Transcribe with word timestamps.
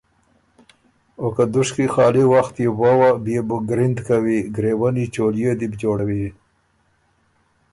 او 1.19 1.27
که 1.35 1.43
دُشکی 1.53 1.85
خالی 1.93 2.23
وخت 2.33 2.55
يې 2.63 2.69
ووا 2.79 3.11
بيې 3.23 3.41
بو 3.47 3.57
ګرِند 3.69 3.97
کوی 4.07 4.39
ګرېوني 4.55 5.05
چولئے 5.13 5.51
دی 5.59 5.67
بو 5.71 5.77
جوړوی 5.81 6.25